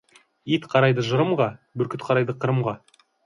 Ит 0.55 0.63
қарайды 0.71 1.03
жырымға, 1.09 1.47
бүркіт 1.81 2.07
қарайды 2.09 2.37
Қырымға. 2.45 2.75